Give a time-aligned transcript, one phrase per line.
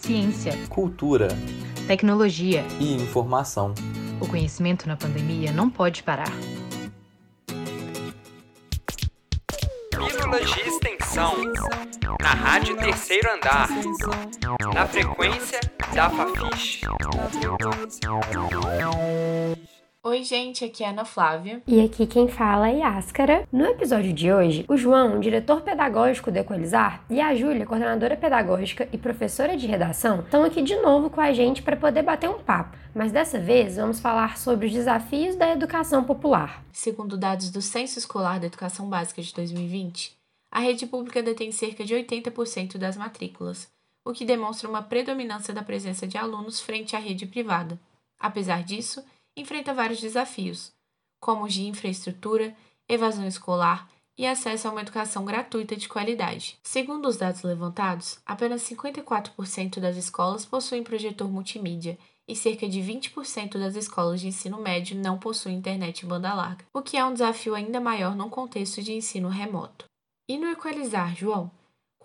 [0.00, 1.28] Ciência, cultura,
[1.88, 3.74] tecnologia e informação.
[4.20, 6.30] O conhecimento na pandemia não pode parar.
[9.90, 11.34] Pílulas de extensão.
[12.20, 13.68] Na rádio Terceiro Andar.
[14.72, 15.60] Na frequência
[15.92, 16.82] da Fafiche.
[20.08, 21.60] Oi, gente, aqui é a Ana Flávia.
[21.66, 23.44] E aqui quem fala é Yáscara.
[23.50, 28.88] No episódio de hoje, o João, diretor pedagógico do Equalizar, e a Júlia, coordenadora pedagógica
[28.92, 32.38] e professora de redação, estão aqui de novo com a gente para poder bater um
[32.38, 32.78] papo.
[32.94, 36.64] Mas dessa vez vamos falar sobre os desafios da educação popular.
[36.72, 40.16] Segundo dados do Censo Escolar da Educação Básica de 2020,
[40.52, 43.66] a rede pública detém cerca de 80% das matrículas,
[44.04, 47.76] o que demonstra uma predominância da presença de alunos frente à rede privada.
[48.20, 49.04] Apesar disso,
[49.36, 50.72] enfrenta vários desafios,
[51.20, 52.56] como os de infraestrutura,
[52.88, 56.58] evasão escolar e acesso a uma educação gratuita de qualidade.
[56.62, 63.58] Segundo os dados levantados, apenas 54% das escolas possuem projetor multimídia e cerca de 20%
[63.58, 67.12] das escolas de ensino médio não possuem internet em banda larga, o que é um
[67.12, 69.84] desafio ainda maior num contexto de ensino remoto.
[70.28, 71.50] E no Equalizar, João?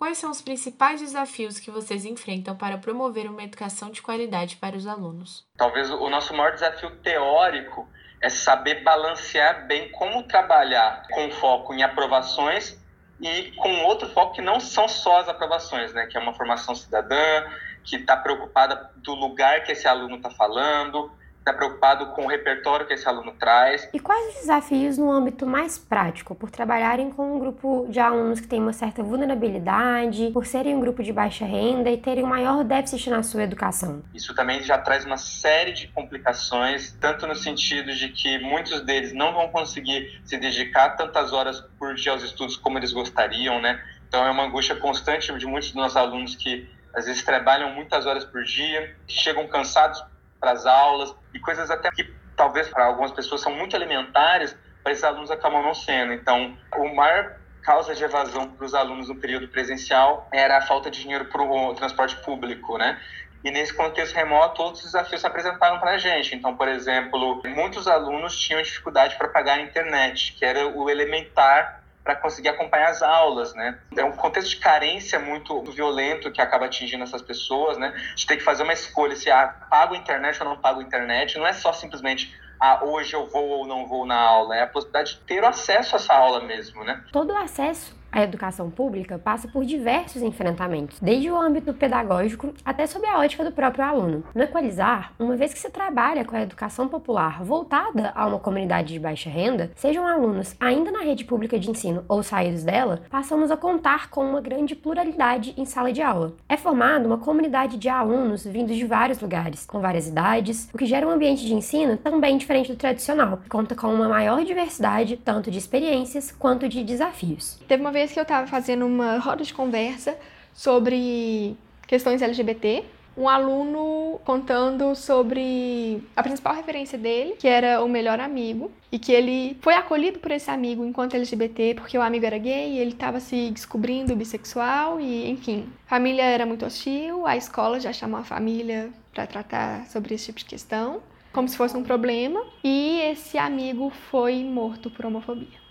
[0.02, 4.76] Quais são os principais desafios que vocês enfrentam para promover uma educação de qualidade para
[4.76, 5.46] os alunos?
[5.56, 7.88] Talvez o nosso maior desafio teórico
[8.20, 12.76] é saber balancear bem como trabalhar com foco em aprovações
[13.20, 16.04] e com outro foco que não são só as aprovações, né?
[16.06, 17.44] Que é uma formação cidadã,
[17.84, 21.12] que está preocupada do lugar que esse aluno está falando,
[21.42, 23.88] está preocupado com o repertório que esse aluno traz.
[23.92, 28.40] E quais os desafios no âmbito mais prático, por trabalharem com um grupo de alunos
[28.40, 32.28] que tem uma certa vulnerabilidade, por serem um grupo de baixa renda e terem um
[32.28, 34.02] maior déficit na sua educação?
[34.14, 39.12] Isso também já traz uma série de complicações, tanto no sentido de que muitos deles
[39.12, 43.82] não vão conseguir se dedicar tantas horas por dia aos estudos como eles gostariam, né?
[44.06, 48.06] Então é uma angústia constante de muitos dos nossos alunos que às vezes trabalham muitas
[48.06, 50.04] horas por dia, chegam cansados
[50.38, 54.92] para as aulas e coisas até que talvez para algumas pessoas são muito elementares, para
[54.92, 56.12] esses alunos acabam não sendo.
[56.12, 60.90] Então, o maior causa de evasão para os alunos no período presencial era a falta
[60.90, 63.00] de dinheiro para o transporte público, né?
[63.44, 66.34] E nesse contexto remoto, outros desafios se apresentaram para a gente.
[66.34, 71.81] Então, por exemplo, muitos alunos tinham dificuldade para pagar a internet, que era o elementar
[72.04, 73.78] para conseguir acompanhar as aulas, né?
[73.96, 77.92] É um contexto de carência muito violento que acaba atingindo essas pessoas, né?
[77.94, 80.80] A gente tem que fazer uma escolha se ah, pago a internet ou não pago
[80.80, 81.38] a internet.
[81.38, 84.66] Não é só simplesmente ah, hoje eu vou ou não vou na aula, é a
[84.66, 87.04] possibilidade de ter acesso a essa aula mesmo, né?
[87.12, 92.86] Todo o acesso a educação pública passa por diversos enfrentamentos, desde o âmbito pedagógico até
[92.86, 94.22] sob a ótica do próprio aluno.
[94.34, 98.92] No Equalizar, uma vez que se trabalha com a educação popular voltada a uma comunidade
[98.92, 103.50] de baixa renda, sejam alunos ainda na rede pública de ensino ou saídos dela, passamos
[103.50, 106.34] a contar com uma grande pluralidade em sala de aula.
[106.48, 110.84] É formada uma comunidade de alunos vindos de vários lugares, com várias idades, o que
[110.84, 115.16] gera um ambiente de ensino também diferente do tradicional, que conta com uma maior diversidade
[115.16, 117.58] tanto de experiências quanto de desafios.
[117.66, 120.18] Teve uma vez vez que eu estava fazendo uma roda de conversa
[120.52, 122.84] sobre questões LGBT,
[123.16, 129.12] um aluno contando sobre a principal referência dele, que era o melhor amigo, e que
[129.12, 132.92] ele foi acolhido por esse amigo enquanto LGBT, porque o amigo era gay, e ele
[132.92, 135.68] estava se descobrindo bissexual, e enfim.
[135.86, 140.26] A família era muito hostil, a escola já chamou a família para tratar sobre esse
[140.26, 141.02] tipo de questão,
[141.32, 145.61] como se fosse um problema, e esse amigo foi morto por homofobia.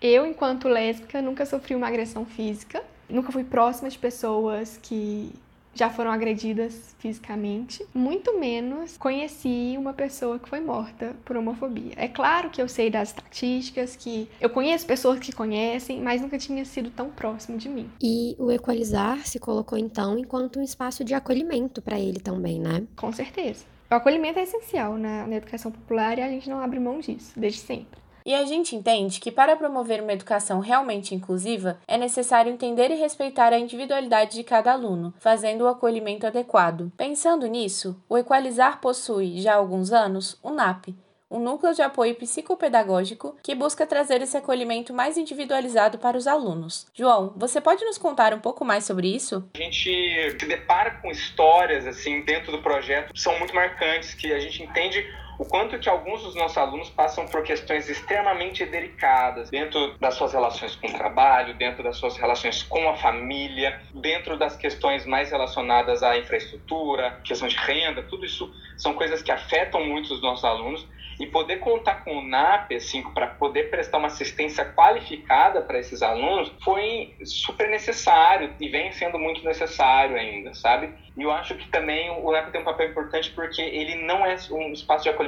[0.00, 5.32] Eu, enquanto lésbica, nunca sofri uma agressão física, nunca fui próxima de pessoas que
[5.76, 11.92] já foram agredidas fisicamente, muito menos conheci uma pessoa que foi morta por homofobia.
[11.96, 16.38] É claro que eu sei das estatísticas, que eu conheço pessoas que conhecem, mas nunca
[16.38, 17.90] tinha sido tão próximo de mim.
[18.02, 22.84] E o Equalizar se colocou então enquanto um espaço de acolhimento para ele também, né?
[22.96, 23.64] Com certeza.
[23.90, 27.32] O acolhimento é essencial na, na educação popular e a gente não abre mão disso,
[27.36, 28.05] desde sempre.
[28.26, 32.96] E a gente entende que para promover uma educação realmente inclusiva, é necessário entender e
[32.96, 36.90] respeitar a individualidade de cada aluno, fazendo o acolhimento adequado.
[36.96, 40.88] Pensando nisso, o Equalizar possui, já há alguns anos, o NAP,
[41.30, 46.88] um núcleo de apoio psicopedagógico que busca trazer esse acolhimento mais individualizado para os alunos.
[46.94, 49.48] João, você pode nos contar um pouco mais sobre isso?
[49.54, 54.32] A gente se depara com histórias assim dentro do projeto que são muito marcantes, que
[54.32, 55.04] a gente entende
[55.38, 60.32] o quanto que alguns dos nossos alunos passam por questões extremamente delicadas dentro das suas
[60.32, 65.30] relações com o trabalho, dentro das suas relações com a família, dentro das questões mais
[65.30, 70.44] relacionadas à infraestrutura, questão de renda, tudo isso são coisas que afetam muito os nossos
[70.44, 70.86] alunos
[71.18, 76.02] e poder contar com o NAP assim para poder prestar uma assistência qualificada para esses
[76.02, 80.92] alunos foi super necessário e vem sendo muito necessário ainda, sabe?
[81.16, 84.36] E eu acho que também o NAP tem um papel importante porque ele não é
[84.50, 85.25] um espaço de acolhimento